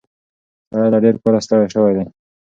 [0.69, 2.05] سړی له ډېر کاره ستړی شوی دی.